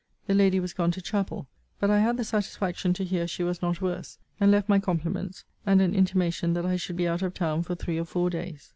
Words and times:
The 0.25 0.33
lady 0.33 0.59
was 0.59 0.73
gone 0.73 0.89
to 0.93 0.99
chapel: 0.99 1.47
but 1.79 1.91
I 1.91 1.99
had 1.99 2.17
the 2.17 2.23
satisfaction 2.23 2.91
to 2.93 3.03
hear 3.03 3.27
she 3.27 3.43
was 3.43 3.61
not 3.61 3.81
worse; 3.83 4.17
and 4.39 4.49
left 4.49 4.67
my 4.67 4.79
compliments, 4.79 5.43
and 5.63 5.79
an 5.79 5.93
intimation 5.93 6.53
that 6.53 6.65
I 6.65 6.75
should 6.75 6.95
be 6.97 7.07
out 7.07 7.21
of 7.21 7.35
town 7.35 7.61
for 7.61 7.75
three 7.75 7.99
or 7.99 8.05
four 8.05 8.31
days. 8.31 8.69